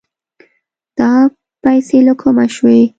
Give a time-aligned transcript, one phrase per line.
[0.97, 1.11] دا
[1.63, 2.79] پيسې له کومه شوې؟